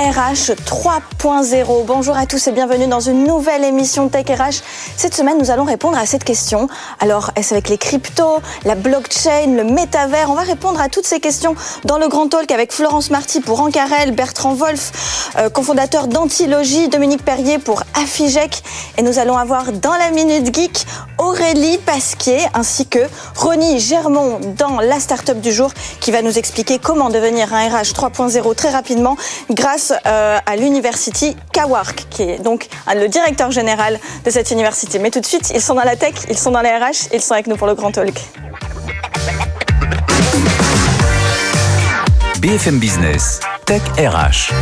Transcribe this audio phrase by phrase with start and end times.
[0.00, 4.62] RH 3.0 Bonjour à tous et bienvenue dans une nouvelle émission Tech RH.
[4.96, 6.68] Cette semaine, nous allons répondre à cette question.
[7.00, 10.30] Alors, est-ce avec les cryptos, la blockchain, le métavers?
[10.30, 11.54] On va répondre à toutes ces questions
[11.84, 17.22] dans le Grand Talk avec Florence Marty pour Ancarel, Bertrand Wolf, euh, cofondateur d'Antilogie, Dominique
[17.22, 18.62] Perrier pour Affigec.
[18.96, 20.86] Et nous allons avoir dans la Minute Geek
[21.18, 23.00] Aurélie Pasquier ainsi que
[23.36, 25.70] Ronnie Germont dans la start-up du jour
[26.00, 29.18] qui va nous expliquer comment devenir un RH 3.0 très rapidement
[29.50, 34.98] grâce euh, à l'university Kawark, qui est donc le directeur général de cette université.
[34.98, 37.20] Mais tout de suite, ils sont dans la tech, ils sont dans les RH, ils
[37.20, 38.14] sont avec nous pour le Grand Talk.
[42.40, 44.52] BFM Business, Tech RH,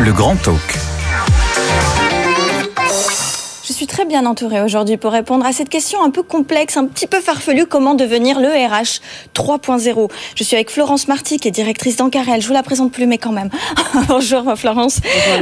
[0.00, 0.91] le Grand Talk.
[3.82, 6.84] Je suis très bien entourée aujourd'hui pour répondre à cette question un peu complexe, un
[6.84, 9.00] petit peu farfelue, comment devenir le RH
[9.34, 10.08] 3.0.
[10.36, 12.40] Je suis avec Florence Marty, qui est directrice d'Ancarel.
[12.40, 13.48] Je vous la présente plus, mais quand même.
[14.08, 15.00] Bonjour Florence.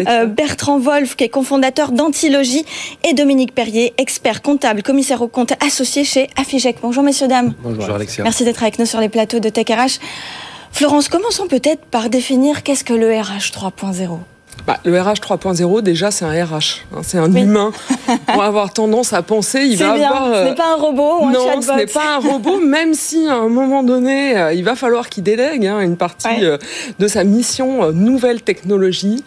[0.08, 2.64] Euh, Bertrand Wolf, qui est cofondateur d'Antilogie,
[3.04, 6.78] et Dominique Perrier, expert comptable, commissaire au compte associé chez Affigec.
[6.80, 7.52] Bonjour messieurs, dames.
[7.62, 8.24] Bonjour Alexia.
[8.24, 10.00] Merci d'être avec nous sur les plateaux de Tech RH.
[10.72, 14.18] Florence, commençons peut-être par définir qu'est-ce que le RH 3.0
[14.66, 16.84] bah, le RH 3.0, déjà, c'est un RH.
[16.94, 17.72] Hein, c'est un humain.
[18.32, 20.10] On va avoir tendance à penser, il va bien.
[20.10, 20.34] avoir.
[20.34, 23.26] Ce n'est pas un robot ou un Non, ce n'est pas un robot, même si
[23.26, 26.58] à un moment donné, euh, il va falloir qu'il délègue hein, une partie euh,
[26.98, 29.24] de sa mission euh, nouvelle technologie,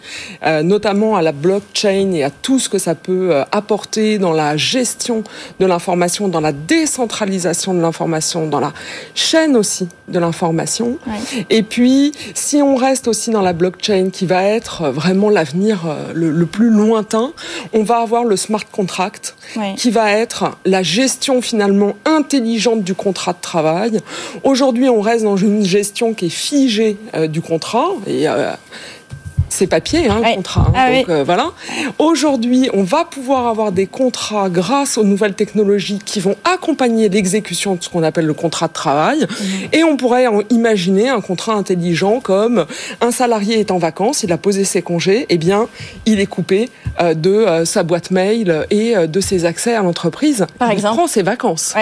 [0.62, 5.24] notamment à la blockchain et à tout ce que ça peut apporter dans la gestion
[5.60, 8.72] de l'information, dans la décentralisation de l'information, dans la
[9.14, 10.98] chaîne aussi de l'information.
[11.50, 16.12] Et puis, si on reste aussi dans la blockchain, qui va être vraiment l'avenir euh,
[16.14, 17.32] le, plus lointain,
[17.72, 19.36] on va avoir le smart contract
[19.76, 24.00] qui va être la gestion finalement intelligente du contrat de travail.
[24.42, 28.52] Aujourd'hui, on reste dans une gestion qui est figée euh, du contrat et euh,
[29.54, 30.66] c'est papier, hein, le contrat.
[30.68, 30.72] Hein.
[30.74, 31.52] Ah donc euh, voilà.
[31.98, 37.76] Aujourd'hui, on va pouvoir avoir des contrats grâce aux nouvelles technologies qui vont accompagner l'exécution
[37.76, 39.20] de ce qu'on appelle le contrat de travail.
[39.20, 39.68] Mhm.
[39.72, 42.66] Et on pourrait imaginer un contrat intelligent comme
[43.00, 45.68] un salarié est en vacances, il a posé ses congés, eh bien,
[46.06, 46.68] il est coupé
[47.00, 50.46] euh, de euh, sa boîte mail et de ses accès à l'entreprise.
[50.58, 50.94] Par exemple.
[50.94, 51.74] Il prend ses vacances.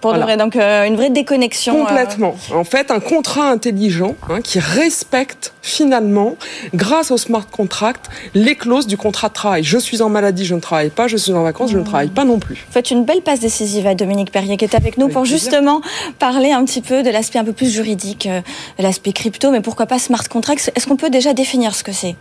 [0.00, 1.76] Pour donc euh, une vraie déconnexion.
[1.76, 1.86] Euh.
[1.86, 2.34] Complètement.
[2.54, 6.36] En fait, un contrat intelligent hein, qui respecte finalement,
[6.74, 9.64] grâce au smart contract, les clauses du contrat de travail.
[9.64, 11.08] Je suis en maladie, je ne travaille pas.
[11.08, 12.66] Je suis en vacances, je ne travaille pas non plus.
[12.70, 15.80] faites une belle passe décisive à Dominique Perrier qui est avec nous pour justement
[16.18, 18.40] parler un petit peu de l'aspect un peu plus juridique, euh,
[18.78, 21.92] de l'aspect crypto, mais pourquoi pas smart contract Est-ce qu'on peut déjà définir ce que
[21.92, 22.16] c'est?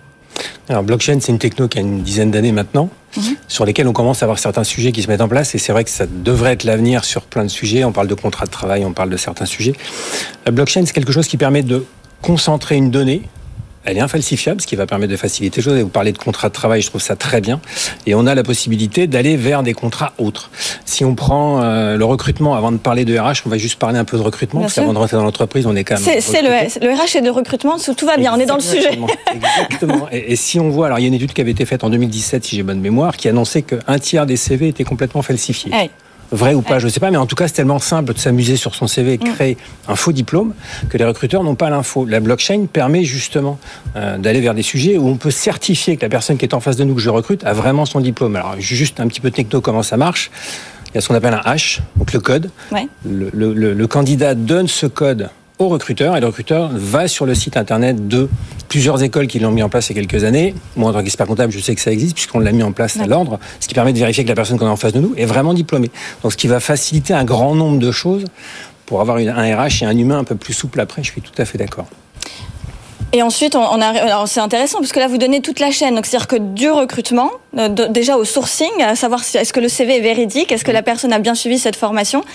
[0.67, 3.35] Alors, blockchain, c'est une techno qui a une dizaine d'années maintenant, mhm.
[3.47, 5.53] sur lesquels on commence à avoir certains sujets qui se mettent en place.
[5.53, 7.83] Et c'est vrai que ça devrait être l'avenir sur plein de sujets.
[7.83, 9.73] On parle de contrat de travail, on parle de certains sujets.
[10.45, 11.85] La blockchain, c'est quelque chose qui permet de
[12.21, 13.21] concentrer une donnée
[13.85, 15.77] elle est infalsifiable, ce qui va permettre de faciliter les choses.
[15.77, 17.59] Et vous parlez de contrat de travail, je trouve ça très bien.
[18.05, 20.49] Et on a la possibilité d'aller vers des contrats autres.
[20.85, 23.97] Si on prend euh, le recrutement, avant de parler de RH, on va juste parler
[23.97, 26.21] un peu de recrutement, parce qu'avant de rentrer dans l'entreprise, on est quand même.
[26.21, 28.97] C'est le, le, RH et de recrutement, tout va bien, on est dans le sujet.
[29.33, 30.07] Exactement.
[30.11, 31.83] Et, et, si on voit, alors il y a une étude qui avait été faite
[31.83, 35.71] en 2017, si j'ai bonne mémoire, qui annonçait qu'un tiers des CV étaient complètement falsifiés
[36.31, 38.19] vrai ou pas, je ne sais pas, mais en tout cas, c'est tellement simple de
[38.19, 39.33] s'amuser sur son CV et mm.
[39.33, 40.53] créer un faux diplôme
[40.89, 42.05] que les recruteurs n'ont pas l'info.
[42.05, 43.59] La blockchain permet justement
[43.95, 46.59] euh, d'aller vers des sujets où on peut certifier que la personne qui est en
[46.59, 48.35] face de nous, que je recrute, a vraiment son diplôme.
[48.35, 50.31] Alors, juste un petit peu techno, comment ça marche
[50.89, 52.49] Il y a ce qu'on appelle un hash, donc le code.
[53.05, 55.29] le candidat donne ce code
[55.59, 58.29] au recruteur et le recruteur va sur le site internet de
[58.67, 60.53] plusieurs écoles qui l'ont mis en place il y a quelques années.
[60.75, 62.97] Moi, en tant qu'expert comptable, je sais que ça existe puisqu'on l'a mis en place
[62.97, 64.99] à l'ordre, ce qui permet de vérifier que la personne qu'on a en face de
[64.99, 65.91] nous est vraiment diplômée.
[66.23, 68.25] Donc, ce qui va faciliter un grand nombre de choses
[68.85, 71.03] pour avoir un RH et un humain un peu plus souple après.
[71.03, 71.87] Je suis tout à fait d'accord.
[73.15, 75.95] Et ensuite, on a, alors c'est intéressant parce que là, vous donnez toute la chaîne.
[75.95, 79.69] Donc, c'est-à-dire que du recrutement, euh, déjà au sourcing, à savoir si, est-ce que le
[79.69, 82.25] CV est véridique, est-ce que la personne a bien suivi cette formation,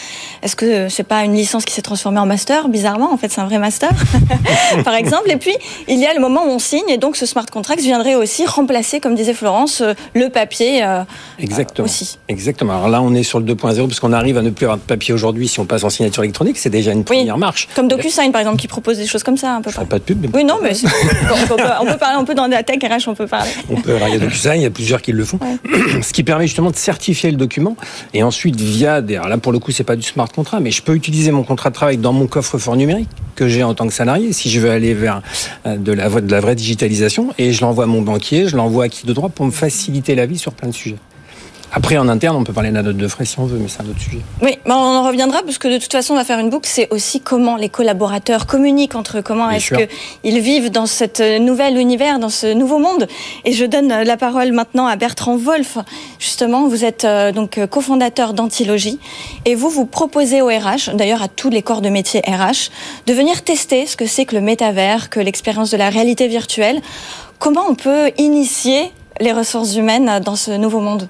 [0.43, 3.43] est-ce que c'est pas une licence qui s'est transformée en master, bizarrement, en fait, c'est
[3.43, 3.90] un vrai master,
[4.84, 5.31] par exemple.
[5.31, 5.54] Et puis,
[5.87, 8.46] il y a le moment où on signe, et donc ce smart contract viendrait aussi
[8.46, 11.02] remplacer, comme disait Florence, euh, le papier euh,
[11.38, 11.84] Exactement.
[11.84, 12.19] aussi.
[12.28, 12.72] Exactement.
[12.72, 14.82] Alors là, on est sur le 2.0 parce qu'on arrive à ne plus avoir de
[14.82, 17.69] papier aujourd'hui si on passe en signature électronique, c'est déjà une première marche.
[17.76, 19.70] Comme DocuSign, par exemple, qui propose des choses comme ça, un peu.
[19.70, 20.26] Pas de pub.
[20.34, 23.14] Oui, non, mais on, peut, on, peut, parler, on peut dans la tech RH, on
[23.14, 23.50] peut parler.
[23.69, 25.38] On peut, il y a DocuSign, il y a plusieurs qui le font.
[26.02, 27.76] Ce qui permet justement de certifier le document.
[28.14, 29.17] Et ensuite, via des.
[29.17, 31.43] Alors là, pour le coup, c'est pas du smart contract, mais je peux utiliser mon
[31.43, 34.61] contrat de travail dans mon coffre-fort numérique que j'ai en tant que salarié si je
[34.61, 35.22] veux aller vers
[35.67, 37.32] euh, de la, de la vraie digitalisation.
[37.38, 40.14] Et je l'envoie à mon banquier, je l'envoie à qui de droit pour me faciliter
[40.14, 40.99] la vie sur plein de sujets.
[41.72, 43.69] Après, en interne, on peut parler de la note de frais si on veut, mais
[43.69, 44.20] c'est un autre sujet.
[44.43, 46.69] Oui, mais on en reviendra parce que de toute façon, on va faire une boucle.
[46.69, 51.76] C'est aussi comment les collaborateurs communiquent entre eux, comment est-ce qu'ils vivent dans cet nouvel
[51.78, 53.06] univers, dans ce nouveau monde.
[53.44, 55.78] Et je donne la parole maintenant à Bertrand Wolf.
[56.19, 58.99] Justement, vous êtes euh, donc cofondateur d'Antilogie
[59.44, 62.70] et vous, vous proposez au RH, d'ailleurs à tous les corps de métier RH,
[63.06, 66.81] de venir tester ce que c'est que le métavers, que l'expérience de la réalité virtuelle.
[67.38, 68.90] Comment on peut initier
[69.20, 71.08] les ressources humaines dans ce nouveau monde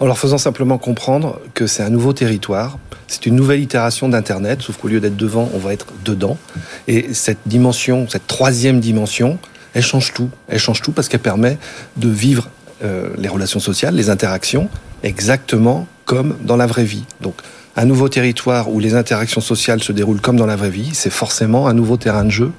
[0.00, 2.78] En leur faisant simplement comprendre que c'est un nouveau territoire,
[3.08, 6.38] c'est une nouvelle itération d'Internet, sauf qu'au lieu d'être devant, on va être dedans.
[6.86, 9.38] Et cette dimension, cette troisième dimension,
[9.74, 10.30] elle change tout.
[10.48, 11.58] Elle change tout parce qu'elle permet
[11.96, 12.48] de vivre
[12.84, 14.68] euh, les relations sociales, les interactions,
[15.02, 17.04] exactement comme dans la vraie vie.
[17.20, 17.34] Donc,
[17.76, 21.10] un nouveau territoire où les interactions sociales se déroulent comme dans la vraie vie, c'est
[21.10, 22.52] forcément un nouveau terrain de jeu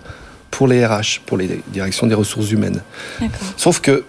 [0.51, 2.81] pour les RH, pour les directions des ressources humaines.
[3.57, 4.03] Sauf que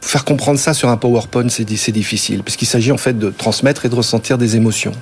[0.00, 3.86] faire comprendre ça sur un PowerPoint, c'est difficile, parce qu'il s'agit en fait de transmettre
[3.86, 4.92] et de ressentir des émotions.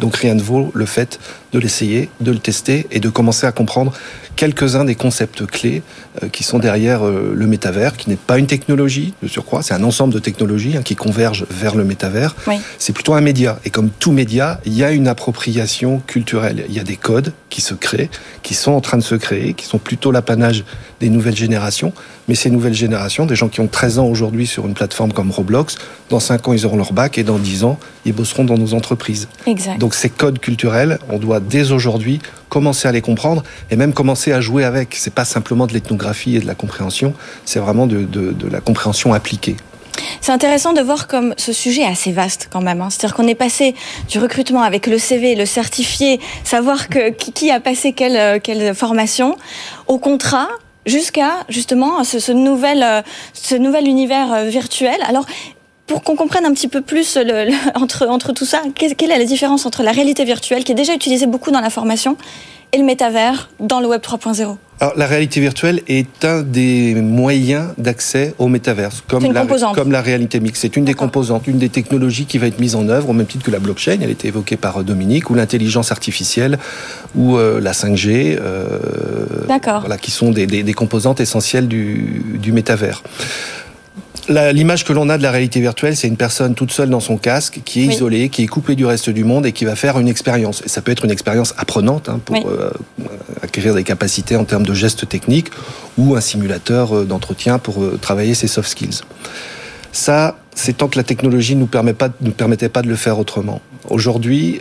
[0.00, 1.18] Donc rien ne vaut le fait
[1.52, 3.92] de l'essayer, de le tester et de commencer à comprendre
[4.36, 5.82] quelques-uns des concepts clés
[6.22, 9.72] euh, qui sont derrière euh, le métavers, qui n'est pas une technologie de surcroît, c'est
[9.72, 12.36] un ensemble de technologies hein, qui convergent vers le métavers.
[12.78, 13.58] C'est plutôt un média.
[13.64, 16.66] Et comme tout média, il y a une appropriation culturelle.
[16.68, 18.10] Il y a des codes qui se créent,
[18.42, 20.64] qui sont en train de se créer, qui sont plutôt l'apanage
[21.00, 21.92] des nouvelles générations.
[22.28, 25.30] Mais ces nouvelles générations, des gens qui ont 13 ans aujourd'hui sur une plateforme comme
[25.30, 25.76] Roblox,
[26.10, 28.74] dans 5 ans, ils auront leur bac et dans 10 ans, ils bosseront dans nos
[28.74, 29.28] entreprises.
[29.46, 29.78] Exact.
[29.78, 34.32] Donc ces codes culturels, on doit dès aujourd'hui commencer à les comprendre et même commencer
[34.32, 34.94] à jouer avec.
[34.94, 37.14] C'est pas simplement de l'ethnographie et de la compréhension,
[37.44, 38.06] c'est vraiment de,
[38.50, 39.56] la compréhension appliquée.
[40.20, 42.80] C'est intéressant de voir comme ce sujet est assez vaste quand même.
[42.80, 42.88] Hein.
[42.90, 43.74] C'est-à-dire qu'on est passé
[44.08, 49.36] du recrutement avec le CV, le certifié, savoir qui a passé quelle, euh, quelle formation,
[49.86, 50.48] au contrat,
[50.86, 53.02] jusqu'à justement ce, nouvel, euh,
[53.32, 54.96] ce nouvel univers euh, virtuel.
[55.06, 55.26] Alors,
[55.86, 59.24] pour qu'on comprenne un petit peu plus le, entre, entre tout ça, quelle est la
[59.24, 62.16] différence entre la réalité virtuelle, qui est déjà utilisée beaucoup dans la formation,
[62.72, 67.70] et le métavers dans le Web 3.0 alors, la réalité virtuelle est un des moyens
[67.78, 70.60] d'accès au métaverse, comme, la, comme la réalité mixte.
[70.60, 73.26] C'est une des composantes, une des technologies qui va être mise en œuvre, au même
[73.26, 76.58] titre que la blockchain, elle a été évoquée par euh, Dominique, ou l'intelligence artificielle,
[77.14, 78.78] ou euh, la 5G, euh,
[79.46, 83.02] voilà, qui sont des, des, des composantes essentielles du, du métavers
[84.28, 87.16] l'image que l'on a de la réalité virtuelle, c'est une personne toute seule dans son
[87.16, 89.98] casque, qui est isolée, qui est coupée du reste du monde et qui va faire
[89.98, 90.62] une expérience.
[90.64, 92.70] Et ça peut être une expérience apprenante hein, pour euh,
[93.42, 95.48] acquérir des capacités en termes de gestes techniques
[95.96, 99.00] ou un simulateur euh, d'entretien pour euh, travailler ses soft skills.
[99.92, 102.96] Ça, c'est tant que la technologie ne nous, permet pas, nous permettait pas de le
[102.96, 103.60] faire autrement.
[103.88, 104.60] Aujourd'hui,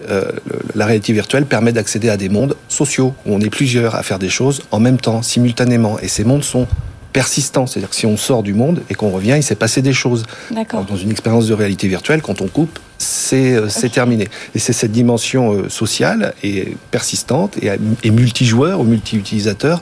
[0.75, 4.19] la réalité virtuelle permet d'accéder à des mondes sociaux où on est plusieurs à faire
[4.19, 5.98] des choses en même temps, simultanément.
[6.00, 6.68] Et ces mondes sont
[7.15, 7.65] persistant.
[7.65, 10.23] C'est-à-dire que si on sort du monde et qu'on revient, il s'est passé des choses.
[10.51, 14.27] Dans une expérience de réalité virtuelle, quand on coupe, c'est euh, terminé.
[14.53, 17.69] Et c'est cette dimension euh, sociale et persistante et,
[18.03, 19.81] et multijoueur ou multi-utilisateur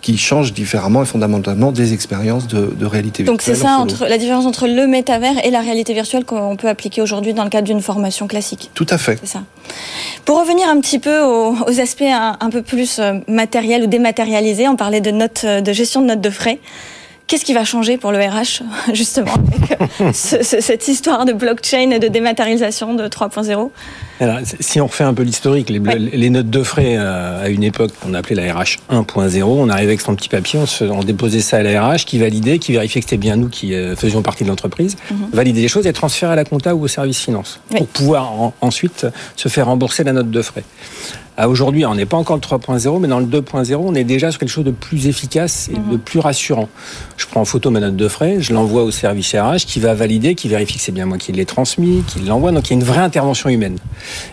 [0.00, 3.26] qui change différemment et fondamentalement des expériences de, réalité virtuelle.
[3.26, 6.68] Donc c'est ça entre, la différence entre le métavers et la réalité virtuelle qu'on peut
[6.68, 8.70] appliquer aujourd'hui dans le cadre d'une formation classique.
[8.74, 9.18] Tout à fait.
[9.20, 9.42] C'est ça.
[10.24, 14.76] Pour revenir un petit peu aux, aspects un, peu plus euh, matériels ou dématérialisés, on
[14.76, 16.58] parlait de, notes, euh, de gestion de notes de frais.
[17.28, 18.62] Qu'est-ce qui va changer pour le RH,
[18.94, 23.68] justement, avec euh, cette histoire de blockchain et de dématérialisation de 3.0
[24.60, 28.14] Si on refait un peu l'historique, les, notes de frais euh, à une époque qu'on
[28.14, 31.86] appelait la RH 1.0, on arrivait avec son petit papier, on, déposait ça à la
[31.86, 34.96] RH qui validait, qui vérifiait que c'était bien nous qui euh, faisions partie de l'entreprise,
[35.10, 35.28] mhm.
[35.30, 39.06] valider les choses et transférer à la compta ou au service finance pour pouvoir ensuite
[39.36, 40.64] se faire rembourser la note de frais.
[41.46, 44.40] Aujourd'hui, on n'est pas encore le 3.0, mais dans le 2.0, on est déjà sur
[44.40, 45.98] quelque chose de plus efficace et de mhm.
[45.98, 46.68] plus rassurant.
[47.16, 49.94] Je prends en photo ma note de frais, je l'envoie au service RH qui va
[49.94, 52.50] valider, qui vérifie que c'est bien moi qui l'ai transmis, qui l'envoie.
[52.50, 53.78] Donc il y a une vraie intervention humaine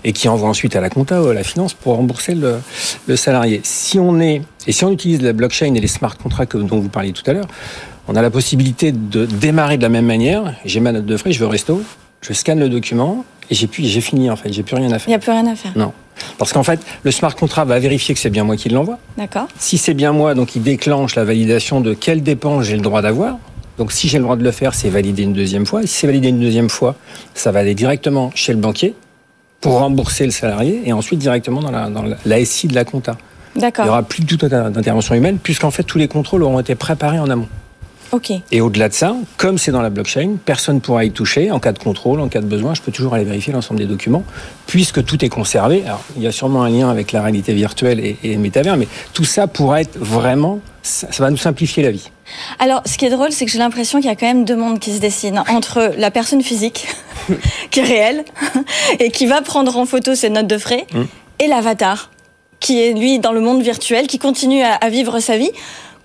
[0.04, 2.56] et qui envoie ensuite à la compta ou à la finance pour rembourser le,
[3.08, 3.62] le salarié.
[3.64, 6.90] Si on est et si on utilise la blockchain et les smart contracts dont vous
[6.90, 7.48] parliez tout à l'heure,
[8.08, 10.56] on a la possibilité de démarrer de la même manière.
[10.66, 11.84] J'ai ma note de frais, je vais au resto,
[12.22, 15.08] je scanne le document et j'ai j'ai fini en fait, j'ai plus rien à faire.
[15.08, 15.72] Il n'y a plus rien à faire.
[15.76, 15.94] Non.
[16.38, 18.98] Parce qu'en fait, le smart contract va vérifier que c'est bien moi qui l'envoie.
[19.18, 19.48] D'accord.
[19.60, 23.02] Si c'est bien moi, donc il déclenche la validation de quelles dépenses j'ai le droit
[23.02, 23.38] d'avoir.
[23.78, 25.84] Donc si j'ai le droit de le faire, c'est validé une deuxième fois.
[25.84, 26.96] Et si c'est validé une deuxième fois,
[27.34, 28.94] ça va aller directement chez le banquier
[29.60, 33.18] pour rembourser le salarié et ensuite directement dans la, dans la SI de la compta.
[33.56, 33.86] D'accord.
[33.86, 36.76] Il n'y aura plus du tout d'intervention humaine puisqu'en fait tous les contrôles auront été
[36.76, 37.48] préparés en amont.
[38.52, 41.60] Et au-delà de ça, comme c'est dans la blockchain, personne ne pourra y toucher en
[41.60, 42.74] cas de contrôle, en cas de besoin.
[42.74, 44.24] Je peux toujours aller vérifier l'ensemble des documents,
[44.68, 45.84] puisque tout est conservé.
[45.86, 48.78] Alors, il y a sûrement un lien avec la réalité virtuelle et, et le métavers,
[48.78, 52.10] mais tout ça pourra être vraiment, ça, ça va nous simplifier la vie.
[52.60, 54.56] Alors, ce qui est drôle, c'est que j'ai l'impression qu'il y a quand même deux
[54.56, 56.88] mondes qui se dessinent entre la personne physique,
[57.72, 58.26] qui est réelle,
[59.00, 61.04] et qui va prendre en photo ses notes de frais, mm.
[61.40, 62.12] et l'avatar,
[62.60, 65.52] qui est lui dans le monde virtuel, qui continue à vivre sa vie.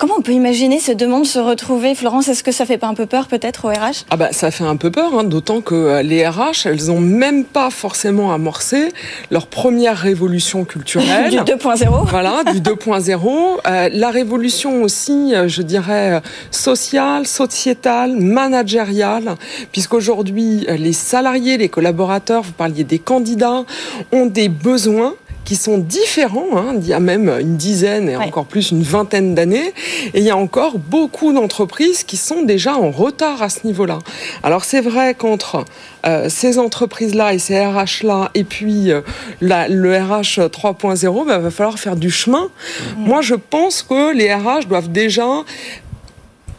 [0.01, 2.87] Comment on peut imaginer ces deux mondes se retrouver Florence, est-ce que ça fait pas
[2.87, 5.61] un peu peur peut-être au RH Ah bah ça fait un peu peur, hein, d'autant
[5.61, 8.95] que euh, les RH, elles ont même pas forcément amorcé
[9.31, 11.31] leur première révolution culturelle.
[11.31, 12.09] du 2.0.
[12.09, 13.59] Voilà, du 2.0.
[13.67, 19.35] Euh, la révolution aussi, euh, je dirais, sociale, sociétale, managériale,
[19.71, 23.67] puisqu'aujourd'hui, les salariés, les collaborateurs, vous parliez des candidats,
[24.13, 25.13] ont des besoins
[25.51, 29.35] qui sont différents, hein, il y a même une dizaine et encore plus une vingtaine
[29.35, 29.75] d'années,
[30.15, 33.99] et il y a encore beaucoup d'entreprises qui sont déjà en retard à ce niveau-là.
[34.45, 35.65] Alors c'est vrai qu'entre
[36.07, 39.01] euh, ces entreprises-là et ces RH-là, et puis euh,
[39.41, 42.45] le RH 3.0, bah, va falloir faire du chemin.
[42.45, 43.05] Mmh.
[43.05, 45.27] Moi, je pense que les RH doivent déjà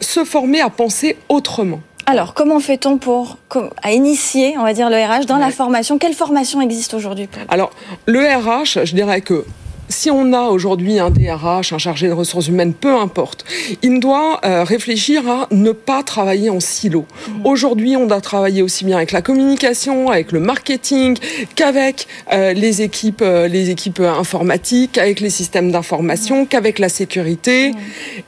[0.02, 1.80] se former à penser autrement.
[2.06, 3.38] Alors, comment fait-on pour
[3.82, 5.98] à initier, on va dire, le RH dans la formation?
[5.98, 7.70] Quelle formation existe aujourd'hui Alors,
[8.06, 9.44] le RH, je dirais que
[9.92, 13.44] si on a aujourd'hui un DRH, un chargé de ressources humaines, peu importe,
[13.82, 17.04] il doit euh, réfléchir à ne pas travailler en silo.
[17.28, 17.46] Mhm.
[17.46, 21.18] Aujourd'hui, on doit travailler aussi bien avec la communication, avec le marketing,
[21.54, 26.46] qu'avec euh, les équipes, euh, les équipes informatiques, avec les systèmes d'information, mhm.
[26.48, 27.70] qu'avec la sécurité.
[27.70, 27.76] Mhm.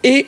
[0.04, 0.26] Et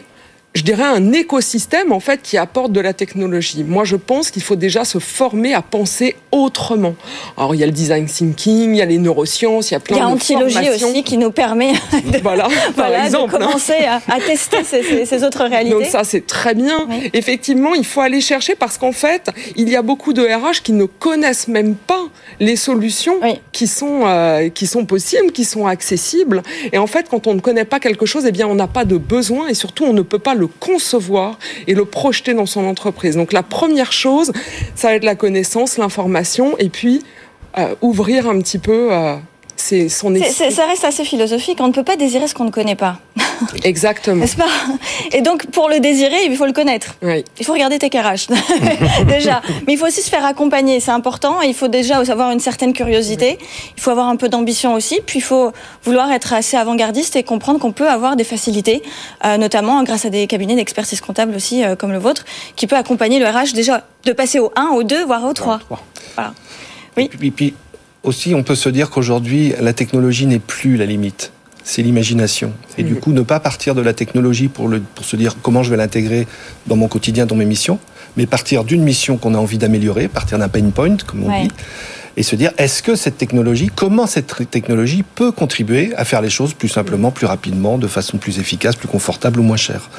[0.56, 3.62] je dirais, un écosystème en fait qui apporte de la technologie.
[3.62, 6.94] Moi, je pense qu'il faut déjà se former à penser autrement.
[7.36, 9.80] Alors, il y a le design thinking, il y a les neurosciences, il y a
[9.80, 10.40] plein de formations.
[10.48, 14.00] Il y a l'antilogie aussi qui nous permet de, voilà, par exemple, de commencer à,
[14.20, 15.74] tester ces, autres réalités.
[15.74, 16.88] Donc ça, c'est très bien.
[17.12, 20.72] Effectivement, il faut aller chercher parce qu'en fait, il y a beaucoup de RH qui
[20.72, 22.04] ne connaissent même pas
[22.40, 23.20] les solutions
[23.52, 26.42] qui sont euh, qui sont possibles, qui sont accessibles.
[26.72, 28.86] Et en fait, quand on ne connaît pas quelque chose, eh bien, on n'a pas
[28.86, 32.64] de besoin et surtout, on ne peut pas le concevoir et le projeter dans son
[32.64, 33.16] entreprise.
[33.16, 34.32] Donc la première chose,
[34.74, 37.02] ça va être la connaissance, l'information, et puis
[37.58, 39.16] euh, ouvrir un petit peu euh,
[39.56, 41.58] c'est son Ça reste assez philosophique.
[41.60, 42.98] On ne peut pas désirer ce qu'on ne connaît pas.
[43.64, 44.16] Exactement.
[44.16, 44.48] N'est-ce pas?
[45.12, 46.94] Et donc, pour le désirer, il faut le connaître.
[47.02, 47.24] Oui.
[47.38, 48.28] Il faut regarder tes RH,
[49.08, 49.42] déjà.
[49.66, 51.40] Mais il faut aussi se faire accompagner, c'est important.
[51.40, 53.38] Il faut déjà avoir une certaine curiosité.
[53.76, 55.00] Il faut avoir un peu d'ambition aussi.
[55.04, 55.52] Puis, il faut
[55.84, 58.82] vouloir être assez avant-gardiste et comprendre qu'on peut avoir des facilités,
[59.24, 62.24] euh, notamment grâce à des cabinets d'expertise comptable aussi, euh, comme le vôtre,
[62.56, 65.60] qui peut accompagner le RH déjà de passer au 1, au 2, voire au 3.
[66.14, 66.32] Voilà.
[66.96, 67.10] Oui.
[67.22, 67.54] Et puis,
[68.06, 71.32] aussi, on peut se dire qu'aujourd'hui, la technologie n'est plus la limite.
[71.64, 72.52] C'est l'imagination.
[72.78, 75.64] Et du coup, ne pas partir de la technologie pour, le, pour se dire comment
[75.64, 76.28] je vais l'intégrer
[76.68, 77.80] dans mon quotidien, dans mes missions,
[78.16, 81.50] mais partir d'une mission qu'on a envie d'améliorer, partir d'un pain point, comme on dit,
[82.16, 86.30] et se dire est-ce que cette technologie, comment cette technologie peut contribuer à faire les
[86.30, 89.90] choses plus simplement, plus rapidement, de façon plus efficace, plus confortable ou moins chère?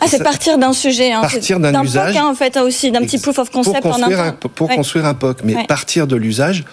[0.00, 3.00] Ah, c'est partir d'un sujet, hein, partir d'un usage, POC, hein, en fait, aussi d'un
[3.00, 6.64] petit proof of concept pour construire un, pour construire un POC, mais partir de l'usage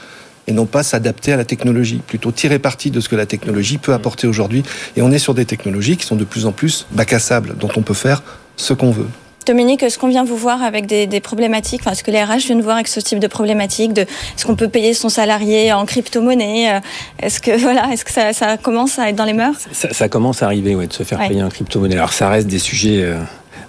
[0.50, 3.78] et non pas s'adapter à la technologie, plutôt tirer parti de ce que la technologie
[3.78, 4.64] peut apporter aujourd'hui.
[4.98, 7.56] Et on est sur des technologies qui sont de plus en plus bac à sable,
[7.58, 8.24] dont on peut faire
[8.58, 9.08] ce qu'on veut.
[9.46, 12.58] Dominique, est-ce qu'on vient vous voir avec des, problématiques enfin, Est-ce que les RH viennent
[12.58, 15.86] vous voir avec ce type de problématiques de, Est-ce qu'on peut payer son salarié en
[15.86, 16.80] crypto-monnaie euh,
[17.22, 19.68] Est-ce que, voilà, est-ce que ça, commence à être dans les mœurs?
[19.72, 21.96] Ça, commence à arriver, ouais, de se faire payer en crypto-monnaie.
[21.96, 23.18] Alors ça reste des sujets euh,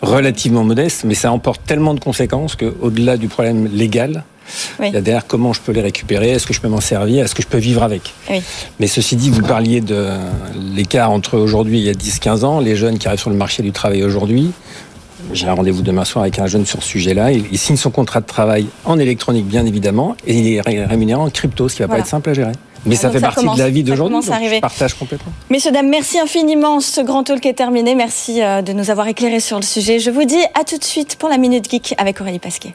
[0.02, 4.24] relativement modestes, mais ça emporte tellement de conséquences qu'au-delà du problème légal,
[4.80, 7.24] il y a derrière comment je peux les récupérer, est-ce que je peux m'en servir,
[7.24, 8.14] est-ce que je peux vivre avec.
[8.78, 10.08] Mais ceci dit, vous parliez de
[10.74, 13.36] l'écart entre aujourd'hui et il y a 10-15 ans, les jeunes qui arrivent sur le
[13.36, 14.52] marché du travail aujourd'hui.
[15.32, 17.30] J'ai un rendez-vous demain soir avec un jeune sur ce sujet-là.
[17.32, 21.30] Il, signe son contrat de travail en électronique, bien évidemment, et il est rémunéré en
[21.30, 22.52] crypto, ce qui va pas être simple à gérer.
[22.86, 25.32] Mais ça fait partie de la vie d'aujourd'hui, je partage complètement.
[25.50, 26.80] Messieurs, dames, merci infiniment.
[26.80, 27.94] Ce grand talk est terminé.
[27.94, 29.98] Merci euh, de nous avoir éclairés sur le sujet.
[29.98, 32.74] Je vous dis à tout de suite pour la Minute Geek avec Aurélie Pasquet.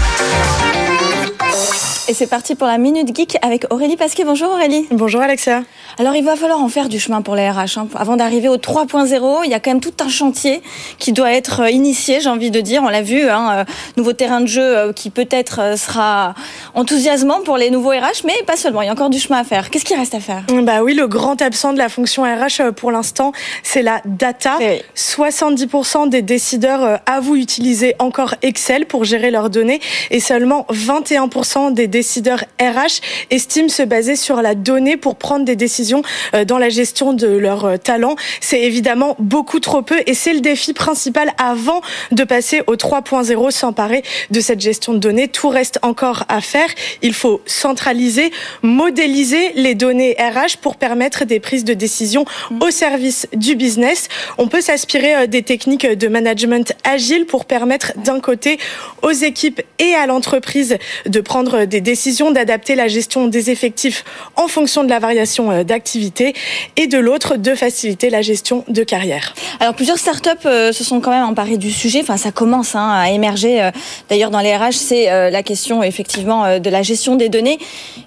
[2.11, 4.25] Et c'est parti pour la Minute Geek avec Aurélie Pasquet.
[4.25, 4.85] Bonjour Aurélie.
[4.91, 5.63] Bonjour Alexia.
[5.97, 7.77] Alors il va falloir en faire du chemin pour les RH.
[7.77, 7.87] Hein.
[7.95, 10.61] Avant d'arriver au 3.0, il y a quand même tout un chantier
[10.99, 12.83] qui doit être euh, initié, j'ai envie de dire.
[12.83, 13.63] On l'a vu, hein, euh,
[13.95, 16.35] nouveau terrain de jeu euh, qui peut-être sera
[16.73, 19.45] enthousiasmant pour les nouveaux RH, mais pas seulement, il y a encore du chemin à
[19.45, 19.69] faire.
[19.69, 20.43] Qu'est-ce qui reste à faire?
[20.63, 23.31] Bah oui, le grand absent de la fonction RH pour l'instant,
[23.63, 24.59] c'est la data.
[24.97, 31.87] 70% des décideurs avouent utiliser encore Excel pour gérer leurs données et seulement 21% des
[31.87, 36.01] décideurs décideurs RH estiment se baser sur la donnée pour prendre des décisions
[36.47, 38.15] dans la gestion de leurs talents.
[38.39, 41.81] C'est évidemment beaucoup trop peu et c'est le défi principal avant
[42.11, 45.27] de passer au 3.0, s'emparer de cette gestion de données.
[45.27, 46.69] Tout reste encore à faire.
[47.03, 48.31] Il faut centraliser,
[48.63, 52.25] modéliser les données RH pour permettre des prises de décision
[52.61, 54.07] au service du business.
[54.39, 58.57] On peut s'inspirer euh, des techniques de management agile pour permettre d'un côté
[59.01, 64.03] aux équipes et à l'entreprise de prendre des décisions, d'adapter la gestion des effectifs
[64.35, 66.33] en fonction de la variation euh, d'activité
[66.77, 69.33] et de l'autre de faciliter la gestion de carrière.
[69.59, 71.99] Alors plusieurs startups euh, se sont quand même emparées du sujet.
[72.01, 73.69] Enfin, ça commence hein, à émerger.
[74.09, 77.59] D'ailleurs, dans les RH, c'est la question effectivement de la gestion des données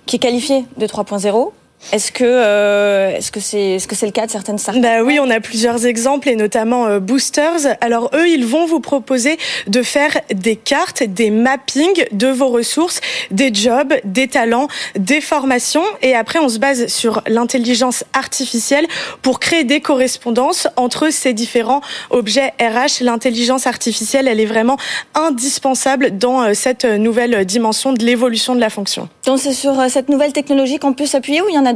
[0.06, 1.52] qui est qualifiée de 3.0.
[1.92, 5.02] Est-ce que euh, est-ce que c'est est-ce que c'est le cas de certaines startups Bah
[5.02, 7.76] oui, on a plusieurs exemples et notamment euh, Boosters.
[7.80, 13.00] Alors eux, ils vont vous proposer de faire des cartes, des mappings de vos ressources,
[13.30, 18.86] des jobs, des talents, des formations et après on se base sur l'intelligence artificielle
[19.22, 23.02] pour créer des correspondances entre ces différents objets RH.
[23.02, 24.78] L'intelligence artificielle, elle est vraiment
[25.14, 29.08] indispensable dans euh, cette nouvelle dimension de l'évolution de la fonction.
[29.26, 31.73] Donc c'est sur cette nouvelle technologie qu'on peut s'appuyer ou il y en a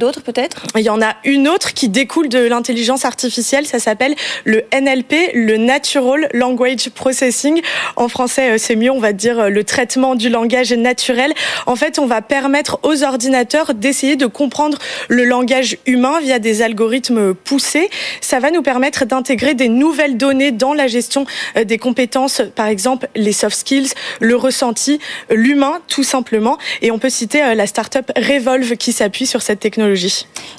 [0.76, 4.14] Il y en a une autre qui découle de l'intelligence artificielle, ça s'appelle
[4.44, 7.60] le NLP, le Natural Language Processing.
[7.96, 11.32] En français, euh, c'est mieux, on va dire euh, le traitement du langage naturel.
[11.66, 14.78] En fait, on va permettre aux ordinateurs d'essayer de comprendre
[15.08, 17.90] le langage humain via des algorithmes poussés.
[18.20, 21.26] Ça va nous permettre d'intégrer des nouvelles données dans la gestion
[21.56, 23.90] euh, des compétences, par exemple les soft skills,
[24.20, 25.00] le ressenti,
[25.30, 26.58] l'humain tout simplement.
[26.82, 29.87] Et on peut citer la startup Revolve qui s'appuie sur cette technologie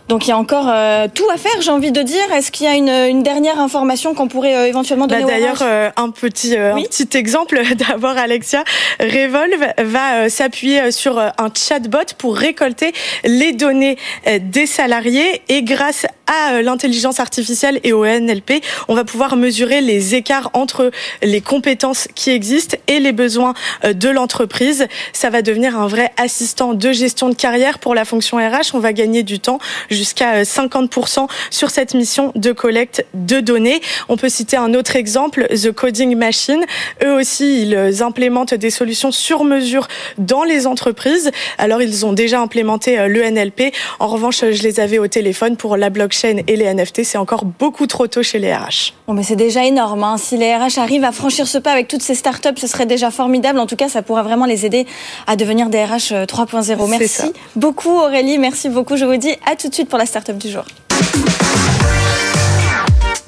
[0.09, 2.33] donc il y a encore euh, tout à faire, j'ai envie de dire.
[2.33, 5.91] Est-ce qu'il y a une, dernière information qu'on pourrait euh, éventuellement donner bah, D'ailleurs, euh,
[5.97, 8.63] un petit un petit exemple d'abord, Alexia.
[8.99, 12.91] Revolve va s'appuyer sur un chatbot pour récolter
[13.23, 13.97] les données
[14.41, 20.15] des salariés et grâce à l'intelligence artificielle et au NLP, on va pouvoir mesurer les
[20.15, 24.87] écarts entre les compétences qui existent et les besoins de l'entreprise.
[25.13, 28.73] Ça va devenir un vrai assistant de gestion de carrière pour la fonction RH.
[28.73, 29.59] On va gagner du temps
[29.89, 33.81] jusqu'à 50% euh, sur cette mission de collecte de données.
[34.07, 36.63] On peut citer un autre exemple, The Coding Machine.
[37.03, 41.31] Eux aussi, ils euh, implémentent des solutions sur mesure dans les entreprises.
[41.57, 43.73] Alors, ils ont déjà implémenté euh, le NLP.
[43.99, 47.03] En revanche, je les avais au téléphone pour la blockchain et les NFT.
[47.03, 48.93] C'est encore beaucoup trop tôt chez les RH.
[49.07, 50.03] Bon, mais c'est déjà énorme.
[50.03, 50.17] Hein.
[50.17, 53.11] Si les RH arrivent à franchir ce pas avec toutes ces startups, ce serait déjà
[53.11, 53.59] formidable.
[53.59, 54.85] En tout cas, ça pourra vraiment les aider
[55.27, 56.89] à devenir des RH 3.0.
[56.89, 58.37] Merci beaucoup Aurélie.
[58.37, 58.97] Merci beaucoup.
[58.97, 60.63] Je vous dis à tout de suite pour la start-up du jour.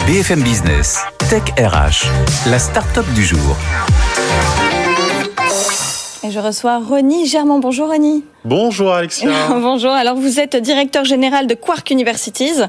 [0.06, 1.00] BFM Business,
[1.30, 2.08] Tech RH,
[2.50, 3.56] la start-up du jour.
[6.24, 7.60] Et je reçois Ronnie Germain.
[7.60, 8.24] Bonjour Ronnie.
[8.44, 9.30] Bonjour Alexia.
[9.50, 9.92] Bonjour.
[9.92, 12.64] Alors vous êtes directeur général de Quark Universities.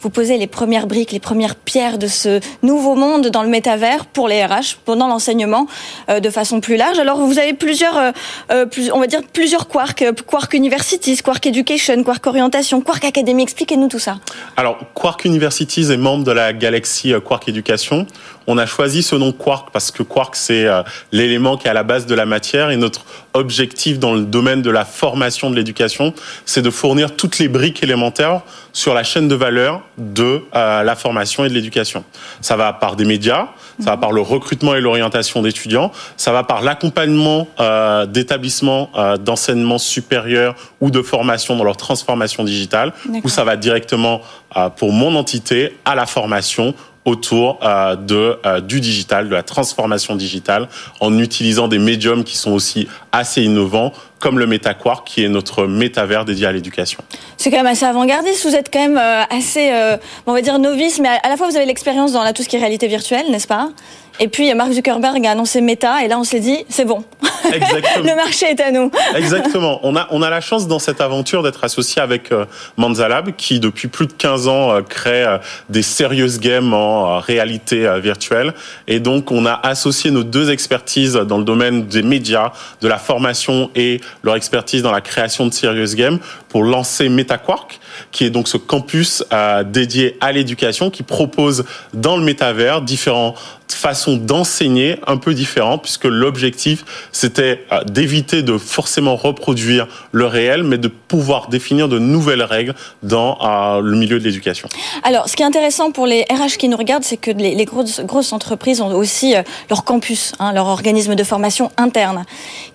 [0.00, 4.06] Vous posez les premières briques, les premières pierres de ce nouveau monde dans le métavers
[4.06, 5.68] pour les RH pendant l'enseignement
[6.08, 6.98] euh, de façon plus large.
[6.98, 8.10] Alors vous avez plusieurs, euh,
[8.50, 13.44] euh, on va dire plusieurs Quark, Quark Universities, Quark Education, Quark Orientation, Quark Academy.
[13.44, 14.18] Expliquez-nous tout ça.
[14.56, 18.08] Alors Quark Universities est membre de la galaxie Quark Education.
[18.48, 20.66] On a choisi ce nom Quark parce que Quark c'est
[21.12, 23.04] l'élément qui est à la base de la matière et notre
[23.34, 26.14] objectif dans le domaine de la formation de l'éducation,
[26.46, 28.40] c'est de fournir toutes les briques élémentaires
[28.72, 32.02] sur la chaîne de valeur de euh, la formation et de l'éducation.
[32.40, 33.48] Ça va par des médias,
[33.78, 39.18] ça va par le recrutement et l'orientation d'étudiants, ça va par l'accompagnement euh, d'établissements euh,
[39.18, 44.22] d'enseignement supérieur ou de formation dans leur transformation digitale, ou ça va directement
[44.76, 50.14] pour mon entité à la formation autour euh, de euh, du digital, de la transformation
[50.14, 50.68] digitale,
[51.00, 55.66] en utilisant des médiums qui sont aussi assez innovants, comme le MetaQuark, qui est notre
[55.66, 57.00] métavers dédié à l'éducation.
[57.36, 58.46] C'est quand même assez avant-gardiste.
[58.46, 59.72] Vous êtes quand même euh, assez,
[60.26, 62.56] on va dire novice, mais à la fois vous avez l'expérience dans tout ce qui
[62.56, 63.68] est réalité virtuelle, n'est-ce pas?
[64.20, 67.02] Et puis Mark Zuckerberg a annoncé Meta et là on s'est dit c'est bon.
[67.52, 68.04] Exactement.
[68.04, 68.90] le marché est à nous.
[69.16, 69.80] Exactement.
[69.82, 72.44] On a on a la chance dans cette aventure d'être associé avec euh,
[72.76, 75.38] Manzalab qui depuis plus de 15 ans euh, crée euh,
[75.70, 78.52] des serious games en réalité virtuelle
[78.86, 82.98] et donc on a associé nos deux expertises dans le domaine des médias, de la
[82.98, 88.30] formation et leur expertise dans la création de serious games pour lancer MetaQuark qui est
[88.30, 93.34] donc ce campus euh, dédié à l'éducation qui propose dans le métavers différents
[93.74, 100.62] façon d'enseigner un peu différente, puisque l'objectif, c'était euh, d'éviter de forcément reproduire le réel,
[100.62, 104.68] mais de pouvoir définir de nouvelles règles dans euh, le milieu de l'éducation.
[105.02, 108.32] Alors, ce qui est intéressant pour les RH qui nous regardent, c'est que les, grosses,
[108.32, 109.34] entreprises ont aussi
[109.68, 112.24] leur campus, hein, leur organisme de formation interne,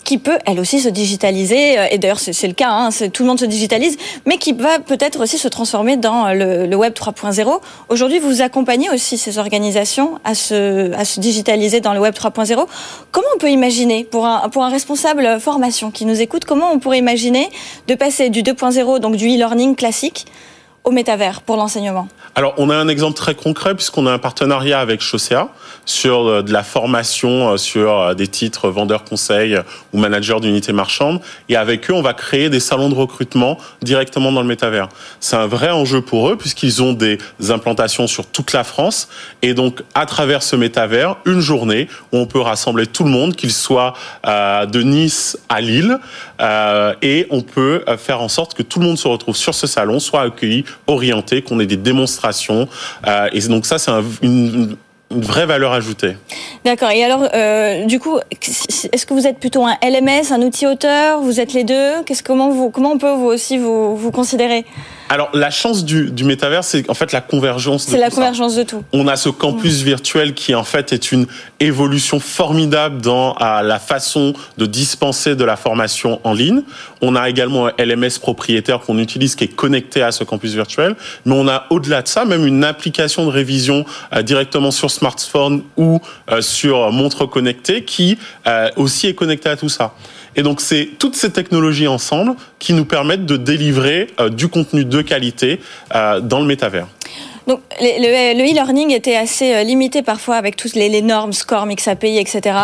[0.04, 1.76] qui peut, elle aussi, se digitaliser.
[1.90, 5.07] Et d'ailleurs, c'est le cas, hein, tout le monde se digitalise, mais qui va peut-être
[5.16, 7.60] aussi se transformer dans le, le Web 3.0.
[7.88, 12.66] Aujourd'hui, vous accompagnez aussi ces organisations à se digitaliser dans le Web 3.0.
[13.10, 16.78] Comment on peut imaginer, pour un, pour un responsable formation qui nous écoute, comment on
[16.78, 17.48] pourrait imaginer
[17.86, 20.26] de passer du 2.0, donc du e-learning classique,
[20.84, 24.80] au métavers pour l'enseignement Alors, on a un exemple très concret puisqu'on a un partenariat
[24.80, 25.48] avec Chaussea
[25.84, 29.58] sur euh, de la formation euh, sur euh, des titres vendeurs conseils
[29.92, 31.20] ou managers d'unités marchandes.
[31.48, 34.88] Et avec eux, on va créer des salons de recrutement directement dans le métavers.
[35.20, 39.08] C'est un vrai enjeu pour eux puisqu'ils ont des implantations sur toute la France.
[39.42, 43.34] Et donc, à travers ce métavers, une journée où on peut rassembler tout le monde,
[43.34, 45.98] qu'il soit de Nice à Lille,
[47.02, 50.00] et on peut faire en sorte que tout le monde se retrouve sur ce salon,
[50.00, 52.68] soit accueilli orienté, qu'on ait des démonstrations.
[53.06, 53.90] Euh, et donc ça, c'est
[54.22, 54.76] une,
[55.10, 56.16] vraie valeur ajoutée.
[56.66, 56.90] D'accord.
[56.90, 61.20] Et alors, euh, du coup, est-ce que vous êtes plutôt un LMS, un outil auteur
[61.20, 64.66] Vous êtes les deux Qu'est-ce comment comment on peut vous aussi vous vous considérer?
[65.08, 67.86] Alors, la chance du, du métavers, c'est en fait la convergence.
[67.88, 68.84] C'est la convergence de tout.
[68.92, 71.26] On a ce campus virtuel qui, en fait, est une
[71.60, 76.62] évolution formidable dans la façon de dispenser de la formation en ligne.
[77.00, 80.94] On a également un LMS propriétaire qu'on utilise qui est connecté à ce campus virtuel.
[81.24, 85.62] Mais on a, au-delà de ça, même une application de révision euh, directement sur smartphone
[85.76, 89.94] ou euh, sur montre connectée qui euh, aussi est connectée à tout ça.
[90.36, 94.84] Et donc, c'est toutes ces technologies ensemble qui nous permettent de délivrer euh, du contenu
[94.84, 95.60] de qualité
[95.94, 96.86] euh, dans le métavers.
[97.46, 102.56] Donc, le e-learning était assez euh, limité parfois avec toutes les, normes, SCORM, XAPI, etc.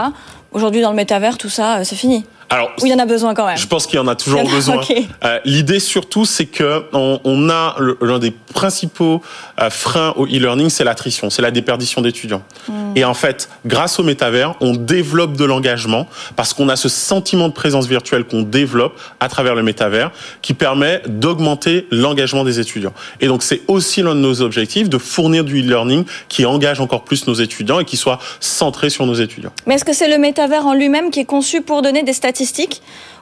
[0.53, 2.25] Aujourd'hui, dans le métavers, tout ça, c'est fini.
[2.51, 3.57] Alors, oui, il y en a besoin quand même.
[3.57, 4.81] Je pense qu'il y en a toujours besoin.
[5.25, 9.23] Euh, L'idée surtout, c'est que on, on a l'un des principaux
[9.61, 12.43] euh, freins au e-learning, c'est l'attrition, c'est la déperdition d'étudiants.
[12.69, 12.93] Hmm.
[12.97, 17.49] Et en fait, grâce au métavers, on développe de l'engagement parce qu'on a ce sentiment
[17.49, 22.93] de présence virtuelle qu'on développe à travers le métavers, qui permet d'augmenter l'engagement des étudiants.
[23.21, 27.05] Et donc, c'est aussi l'un de nos objectifs de fournir du e-learning qui engage encore
[27.05, 29.53] plus nos étudiants et qui soit centré sur nos étudiants.
[29.67, 32.34] Mais est-ce que c'est le métavers en lui-même qui est conçu pour donner des statistiques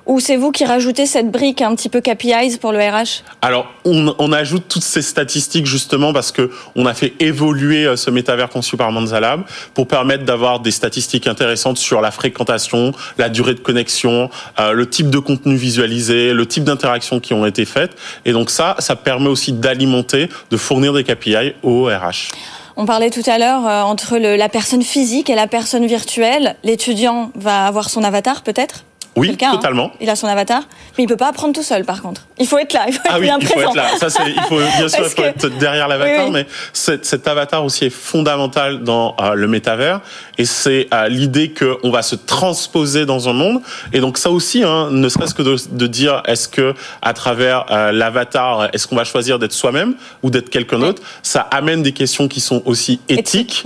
[0.07, 3.67] ou c'est vous qui rajoutez cette brique un petit peu KPIs pour le RH Alors,
[3.85, 8.49] on, ajoute toutes ces statistiques justement parce que on a fait évoluer euh, ce métavers
[8.49, 9.43] conçu par Manzalab
[9.75, 14.89] pour permettre d'avoir des statistiques intéressantes sur la fréquentation, la durée de connexion, euh, le
[14.89, 17.93] type de contenu visualisé, le type d'interactions qui ont été faites.
[18.25, 22.33] Et donc ça, ça permet aussi d'alimenter, de fournir des KPI au RH.
[22.77, 26.57] On parlait tout à l'heure euh, entre la personne physique et la personne virtuelle.
[26.65, 28.85] L'étudiant va avoir son avatar peut-être?
[29.15, 29.51] Oui, hein.
[29.53, 29.93] totalement.
[30.01, 30.63] Il a son avatar,
[30.97, 32.23] mais il peut pas apprendre tout seul, par contre.
[32.39, 33.73] Il faut être là, il faut ah être oui, bien il présent.
[33.73, 33.99] Faut être là.
[33.99, 37.63] Ça, c'est, il faut bien sûr, il faut être derrière l'avatar, mais cet, cet, avatar
[37.63, 40.01] aussi est fondamental dans euh, le métavers,
[40.39, 43.61] et c'est euh, l'idée qu'on va se transposer dans un monde.
[43.93, 47.67] Et donc ça aussi, hein, ne serait-ce que de, de dire, est-ce que à travers
[47.71, 51.03] euh, l'avatar, est-ce qu'on va choisir d'être soi-même ou d'être quelqu'un d'autre?
[51.23, 53.65] Ça amène des questions qui sont aussi éthiques,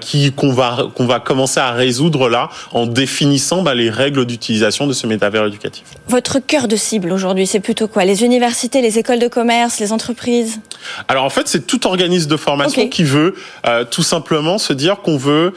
[0.00, 4.81] qui qu'on va qu'on va commencer à résoudre là en définissant bah, les règles d'utilisation
[4.86, 5.84] de ce métavers éducatif.
[6.08, 8.04] Votre cœur de cible aujourd'hui, c'est plutôt quoi?
[8.04, 10.60] Les universités, les écoles de commerce, les entreprises?
[11.08, 13.34] Alors en fait, c'est tout organisme de formation qui veut
[13.66, 15.54] euh, tout simplement se dire qu'on veut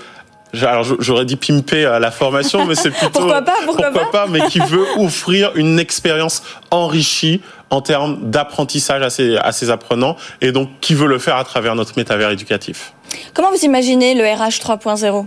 [0.63, 4.41] alors j'aurais dit pimper euh, la formation, mais c'est plutôt pourquoi pas, pourquoi, pas, mais
[4.47, 10.51] qui veut offrir une expérience enrichie en termes d'apprentissage à ses, à ses apprenants, et
[10.51, 12.93] donc qui veut le faire à travers notre métavers éducatif.
[13.33, 15.25] Comment vous imaginez le RH 3.0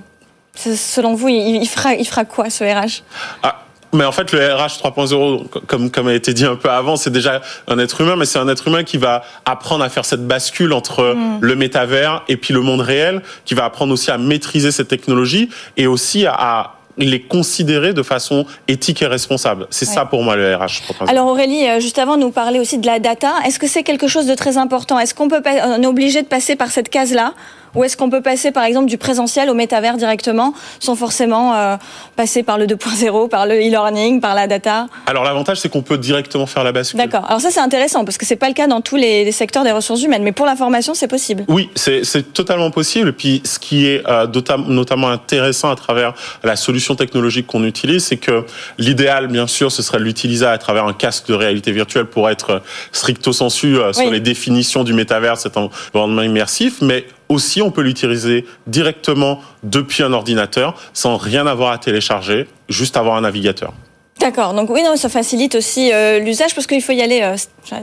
[0.54, 3.02] Selon vous, il fera, il fera quoi ce RH
[3.42, 6.96] ah, mais en fait, le RH 3.0, comme, comme a été dit un peu avant,
[6.96, 10.04] c'est déjà un être humain, mais c'est un être humain qui va apprendre à faire
[10.04, 11.38] cette bascule entre mm.
[11.40, 15.48] le métavers et puis le monde réel, qui va apprendre aussi à maîtriser cette technologie
[15.76, 19.68] et aussi à, les considérer de façon éthique et responsable.
[19.70, 20.82] C'est ça pour moi le RH.
[21.06, 23.34] Alors Aurélie, euh, juste avant, nous parler aussi de la data.
[23.46, 24.98] Est-ce que c'est quelque chose de très important?
[24.98, 27.34] Est-ce qu'on peut, on est obligé de passer par cette case-là?
[27.78, 31.76] Ou est-ce qu'on peut passer par exemple du présentiel au métavers directement sans forcément euh,
[32.16, 34.88] passer par le 2.0, par le e-learning, par la data?
[35.06, 36.98] Alors l'avantage c'est qu'on peut directement faire la bascule.
[36.98, 37.24] D'accord.
[37.28, 39.70] Alors ça c'est intéressant parce que c'est pas le cas dans tous les, secteurs des
[39.70, 41.44] ressources humaines, mais pour la formation c'est possible.
[41.46, 43.10] Oui, c'est totalement possible.
[43.10, 44.26] Et puis ce qui est euh,
[44.66, 48.44] notamment intéressant à travers la solution technologique qu'on utilise, c'est que
[48.78, 52.28] l'idéal bien sûr ce serait de l'utiliser à travers un casque de réalité virtuelle pour
[52.28, 52.60] être
[52.90, 57.82] stricto sensu euh, sur les définitions du métavers, cet environnement immersif, mais aussi on peut
[57.82, 63.72] l'utiliser directement depuis un ordinateur sans rien avoir à télécharger, juste avoir un navigateur.
[64.18, 64.52] D'accord.
[64.52, 67.36] Donc oui, non, ça facilite aussi euh, l'usage parce qu'il faut y aller euh,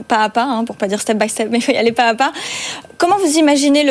[0.06, 1.92] pas à pas, hein, pour pas dire step by step, mais il faut y aller
[1.92, 2.32] pas à pas.
[2.98, 3.84] Comment vous imaginez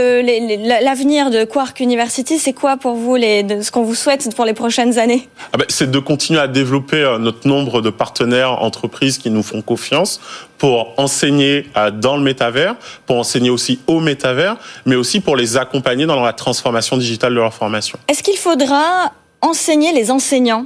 [0.82, 2.40] l'avenir de Quark University?
[2.40, 5.30] C'est quoi pour vous les, ce qu'on vous souhaite pour les prochaines années?
[5.54, 9.44] Ah ben, C'est de continuer à développer euh, notre nombre de partenaires entreprises qui nous
[9.44, 10.20] font confiance
[10.58, 11.68] pour enseigner
[12.02, 16.34] dans le métavers, pour enseigner aussi au métavers, mais aussi pour les accompagner dans la
[16.34, 18.00] transformation digitale de leur formation.
[18.08, 20.66] Est-ce qu'il faudra enseigner les enseignants?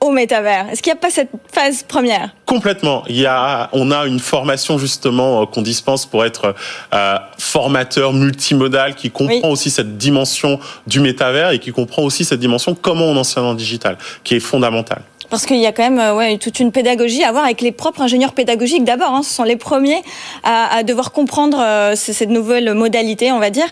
[0.00, 2.34] Au métavers Est-ce qu'il n'y a pas cette phase première?
[2.46, 3.04] Complètement.
[3.08, 6.54] Il y a, on a une formation justement euh, qu'on dispense pour être
[6.94, 12.40] euh, formateur multimodal qui comprend aussi cette dimension du métavers et qui comprend aussi cette
[12.40, 15.02] dimension comment on enseigne en digital, qui est fondamentale.
[15.30, 17.72] Parce qu'il y a quand même euh, ouais, toute une pédagogie à voir avec les
[17.72, 19.14] propres ingénieurs pédagogiques d'abord.
[19.14, 20.02] Hein, ce sont les premiers
[20.42, 23.66] à, à devoir comprendre euh, cette nouvelle modalité, on va dire.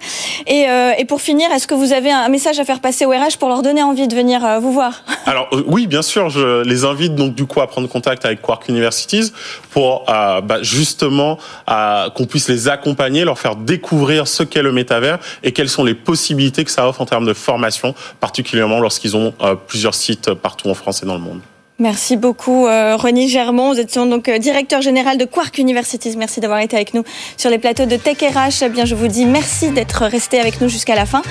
[0.47, 3.11] Et, euh, et pour finir, est-ce que vous avez un message à faire passer au
[3.11, 5.03] RH pour leur donner envie de venir euh, vous voir?
[5.27, 8.68] Alors oui, bien sûr, je les invite donc du coup à prendre contact avec Quark
[8.68, 9.33] Universities
[9.71, 15.53] pour bah, justement qu'on puisse les accompagner, leur faire découvrir ce qu'est le métavers et
[15.53, 19.35] quelles sont les possibilités que ça offre en termes de formation, particulièrement lorsqu'ils ont
[19.66, 21.40] plusieurs sites partout en France et dans le monde.
[21.79, 23.73] Merci beaucoup euh, René Germont.
[23.73, 26.17] Vous êtes donc euh, directeur général de Quark Universities.
[26.17, 27.05] Merci d'avoir été avec nous
[27.37, 28.64] sur les plateaux de Tech RH.
[28.64, 31.23] Eh bien, je vous dis merci d'être resté avec nous jusqu'à la fin.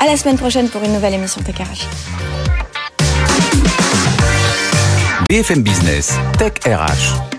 [0.00, 1.86] À la semaine prochaine pour une nouvelle émission Tech RH.
[5.28, 7.35] BFM Business, Tech RH.